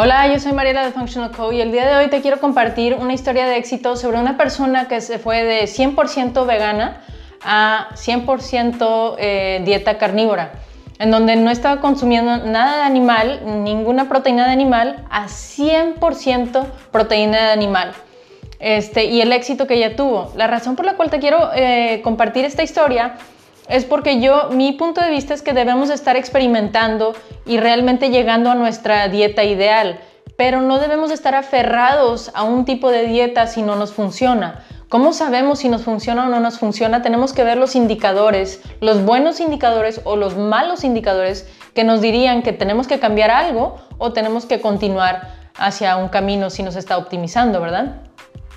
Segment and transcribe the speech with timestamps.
[0.00, 2.94] Hola, yo soy Mariela de Functional Co y el día de hoy te quiero compartir
[2.94, 7.00] una historia de éxito sobre una persona que se fue de 100% vegana
[7.42, 10.52] a 100% eh, dieta carnívora,
[11.00, 17.46] en donde no estaba consumiendo nada de animal, ninguna proteína de animal, a 100% proteína
[17.46, 17.92] de animal.
[18.60, 20.32] Este, y el éxito que ella tuvo.
[20.36, 23.16] La razón por la cual te quiero eh, compartir esta historia
[23.68, 27.14] es porque yo, mi punto de vista es que debemos estar experimentando
[27.46, 30.00] y realmente llegando a nuestra dieta ideal,
[30.36, 34.64] pero no debemos estar aferrados a un tipo de dieta si no nos funciona.
[34.88, 37.02] ¿Cómo sabemos si nos funciona o no nos funciona?
[37.02, 42.42] Tenemos que ver los indicadores, los buenos indicadores o los malos indicadores que nos dirían
[42.42, 46.96] que tenemos que cambiar algo o tenemos que continuar hacia un camino si nos está
[46.96, 47.96] optimizando, ¿verdad?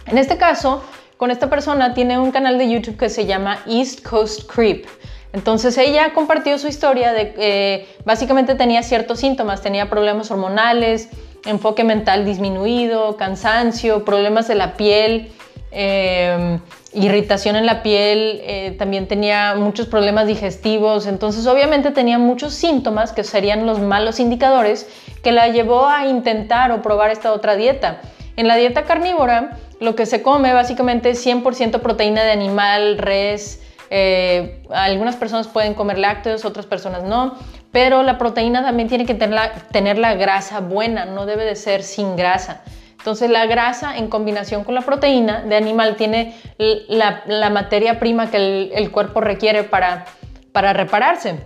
[0.06, 0.82] En este caso,
[1.22, 4.88] con esta persona tiene un canal de YouTube que se llama East Coast Creep.
[5.34, 11.10] Entonces ella compartió su historia de que eh, básicamente tenía ciertos síntomas, tenía problemas hormonales,
[11.46, 15.32] enfoque mental disminuido, cansancio, problemas de la piel,
[15.70, 16.60] em,
[16.92, 23.12] irritación en la piel, eh, también tenía muchos problemas digestivos, entonces obviamente tenía muchos síntomas
[23.12, 24.90] que serían los malos indicadores
[25.22, 28.02] que la llevó a intentar o probar esta otra dieta.
[28.38, 33.64] En la dieta carnívora lo que se come básicamente es 100% proteína de animal, res.
[33.90, 37.36] Eh, algunas personas pueden comer lácteos, otras personas no.
[37.72, 41.56] Pero la proteína también tiene que tener la, tener la grasa buena, no debe de
[41.56, 42.62] ser sin grasa.
[43.00, 48.70] Entonces la grasa en combinación con la proteína de animal tiene la, materia prima que
[48.72, 50.06] el, cuerpo requiere para,
[50.52, 51.40] para repararse.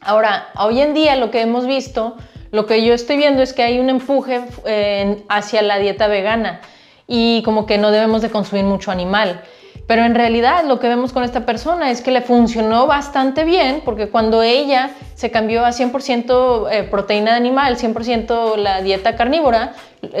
[0.00, 2.16] Ahora, hoy en día lo que hemos visto,
[2.52, 6.60] lo que yo estoy viendo es que hay un empuje eh, hacia la dieta vegana
[7.06, 9.42] y como que no debemos de consumir mucho animal.
[9.86, 13.82] Pero en realidad lo que vemos con esta persona es que le funcionó bastante bien
[13.84, 19.74] porque cuando ella se cambió a 100% eh, proteína de animal, 100% la dieta carnívora,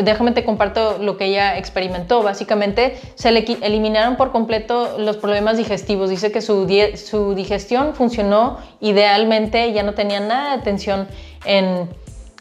[0.04, 2.22] déjame te comparto lo que ella experimentó.
[2.22, 6.10] Básicamente se le eliminaron por completo los problemas digestivos.
[6.10, 11.08] Dice que su, su digestión funcionó idealmente, ya no tenía nada de tensión
[11.44, 11.88] en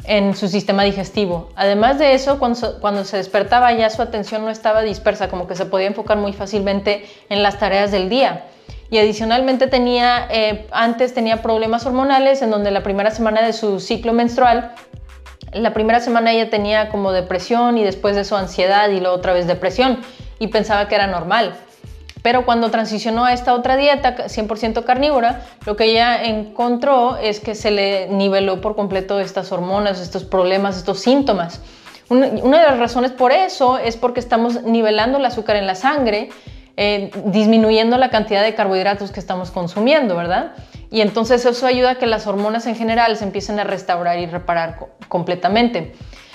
[0.07, 1.49] en su sistema digestivo.
[1.55, 5.66] Además de eso, cuando, se despertaba ya su atención no estaba dispersa, como que se
[5.66, 8.45] podía enfocar muy fácilmente en las tareas del día.
[8.89, 13.79] Y adicionalmente tenía, eh, antes tenía problemas hormonales en donde la primera semana de su
[13.79, 14.75] ciclo menstrual,
[15.51, 19.33] la primera semana ella tenía como depresión y después de eso ansiedad y luego otra
[19.33, 20.01] vez depresión
[20.37, 21.55] y pensaba que era normal.
[22.25, 27.53] Pero cuando transicionó a esta otra dieta 100% carnívora, lo que ella encontró es que
[27.53, 31.62] se le niveló por completo estas hormonas, estos problemas, estos síntomas.
[32.09, 36.30] Una, de las razones por eso es porque estamos nivelando el azúcar en la sangre,
[36.78, 40.53] eh, disminuyendo la cantidad de carbohidratos que estamos consumiendo, ¿verdad?
[40.90, 44.25] Y entonces eso ayuda a que las hormonas en general se empiecen a restaurar y
[44.25, 45.94] reparar completamente.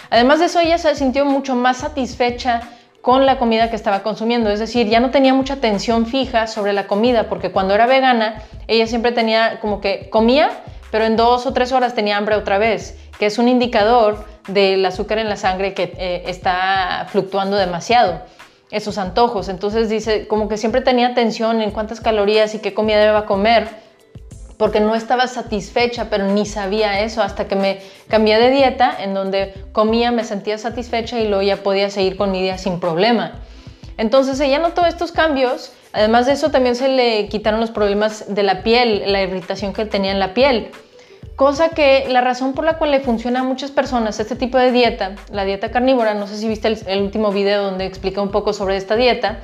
[0.09, 2.62] Además de eso, ella se sintió mucho más satisfecha
[3.03, 4.50] con la comida que estaba consumiendo.
[4.50, 8.43] Es decir, ya no tenía mucha atención fija sobre la comida, porque cuando era vegana,
[8.66, 10.50] ella siempre tenía como que comía,
[10.91, 14.84] pero en dos o tres horas tenía hambre otra vez, que es un indicador del
[14.84, 18.22] azúcar en la sangre que eh, está fluctuando demasiado,
[18.71, 19.49] esos antojos.
[19.49, 23.90] Entonces dice, como que siempre tenía atención en cuántas calorías y qué comida deba comer
[24.60, 27.78] porque no estaba satisfecha, pero ni sabía eso hasta que me
[28.09, 32.31] cambié de dieta, en donde comía, me sentía satisfecha y luego ya podía seguir con
[32.31, 33.41] mi día sin problema.
[33.97, 38.43] Entonces ella notó estos cambios, además de eso también se le quitaron los problemas de
[38.43, 40.69] la piel, la irritación que tenía en la piel.
[41.37, 44.72] Cosa que la razón por la cual le funciona a muchas personas este tipo de
[44.72, 48.31] dieta, la dieta carnívora, no sé si viste el, el último video donde explica un
[48.31, 49.38] poco sobre esta dieta,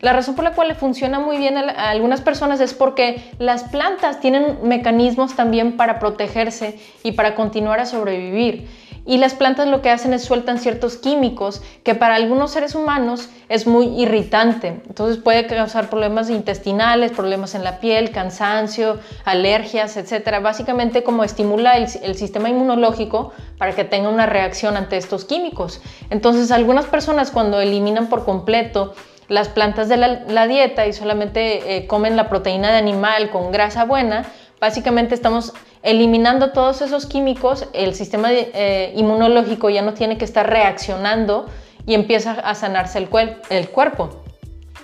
[0.00, 3.64] la razón por la cual le funciona muy bien a, algunas personas es porque las
[3.64, 8.66] plantas tienen mecanismos también para protegerse y para continuar a sobrevivir.
[9.06, 13.28] Y las plantas lo que hacen es sueltan ciertos químicos que para algunos seres humanos
[13.48, 14.82] es muy irritante.
[14.86, 20.42] Entonces puede causar problemas intestinales, problemas en la piel, cansancio, alergias, etc.
[20.42, 25.80] Básicamente como estimula el, el sistema inmunológico para que tenga una reacción ante estos químicos.
[26.10, 28.94] Entonces algunas personas cuando eliminan por completo
[29.30, 33.84] las plantas de la, dieta y solamente eh, comen la proteína de animal con grasa
[33.84, 34.26] buena,
[34.60, 35.54] básicamente estamos
[35.84, 41.46] eliminando todos esos químicos, el sistema eh, inmunológico ya no tiene que estar reaccionando
[41.86, 43.08] y empieza a sanarse el,
[43.50, 44.20] el cuerpo.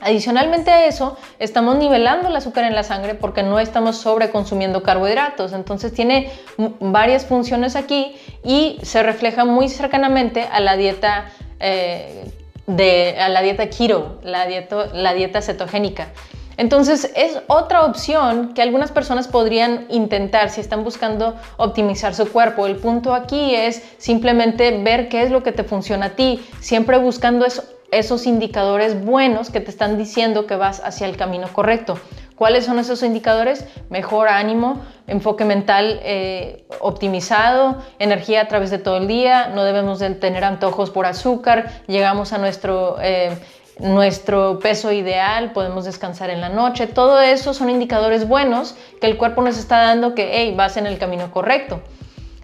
[0.00, 5.54] Adicionalmente a eso, estamos nivelando el azúcar en la sangre porque no estamos sobreconsumiendo carbohidratos.
[5.54, 6.30] Entonces tiene
[6.78, 8.14] varias funciones aquí
[8.44, 12.30] y se refleja muy cercanamente a la dieta eh,
[12.66, 16.08] de la dieta keto, la dieta cetogénica.
[16.56, 22.66] Entonces es otra opción que algunas personas podrían intentar si están buscando optimizar su cuerpo.
[22.66, 26.96] El punto aquí es simplemente ver qué es lo que te funciona a ti, siempre
[26.96, 27.46] buscando
[27.90, 31.98] esos indicadores buenos que te están diciendo que vas hacia el camino correcto.
[32.36, 33.64] ¿Cuáles son esos indicadores?
[33.88, 39.98] Mejor ánimo, enfoque mental eh, optimizado, energía a través de todo el día, no debemos
[40.00, 43.38] de tener antojos por azúcar, llegamos a nuestro, eh,
[43.78, 46.86] nuestro peso ideal, podemos descansar en la noche.
[46.86, 50.86] Todo eso son indicadores buenos que el cuerpo nos está dando que, hey, vas en
[50.86, 51.80] el camino correcto.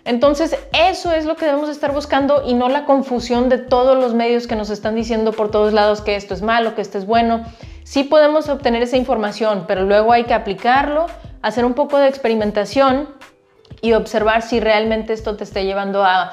[0.05, 4.15] Entonces, eso es lo que debemos estar buscando y no la confusión de todos los
[4.15, 7.07] medios que nos están diciendo por todos lados que esto es malo, que esto es
[7.07, 7.45] bueno.
[7.93, 11.09] Sí podemos obtener esa información, pero luego hay que aplicarlo,
[11.43, 13.07] hacer un poco de experimentación
[13.83, 16.33] y observar si realmente esto te está llevando a,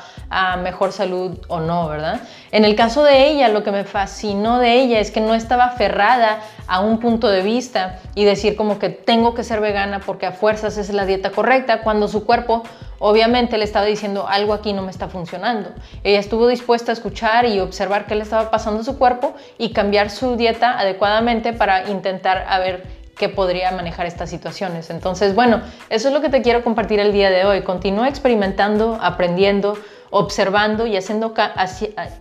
[0.63, 2.21] mejor salud o no, ¿verdad?
[2.53, 5.65] En el caso de ella, lo que me fascinó de ella es que no estaba
[5.65, 10.27] aferrada a un punto de vista y decir como que tengo que ser vegana porque
[10.27, 12.63] a fuerzas es la dieta correcta, cuando su cuerpo
[12.99, 15.71] obviamente le estaba diciendo algo aquí no me está funcionando.
[16.03, 19.73] Ella estuvo dispuesta a escuchar y observar qué le estaba pasando a su cuerpo y
[19.73, 24.89] cambiar su dieta adecuadamente para intentar a ver que podría manejar estas situaciones.
[24.89, 27.63] Entonces, bueno, eso es lo que te quiero compartir el día de hoy.
[27.63, 29.77] Continúa experimentando, aprendiendo,
[30.09, 31.33] observando y haciendo,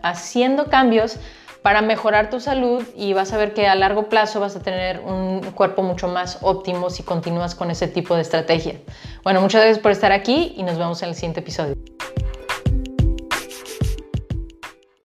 [0.02, 1.18] haciendo cambios
[1.62, 5.00] para mejorar tu salud y vas a ver que a largo plazo vas a tener
[5.00, 8.80] un cuerpo mucho más óptimo si continúas con ese tipo de estrategia.
[9.24, 11.76] Bueno, muchas gracias por estar aquí y nos vemos en el siguiente episodio.